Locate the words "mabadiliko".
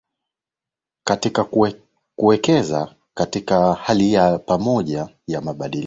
5.41-5.79